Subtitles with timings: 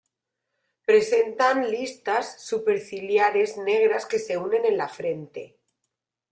[0.83, 5.59] Presentan listas superciliares negras que se unen en la frente.